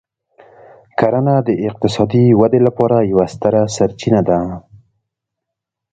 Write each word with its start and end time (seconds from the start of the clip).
کرنه 0.99 1.35
د 1.47 1.49
اقتصادي 1.69 2.25
ودې 2.39 2.59
لپاره 2.67 2.97
یوه 3.11 3.25
ستره 3.33 3.61
سرچینه 3.75 4.21
ده. 4.29 4.39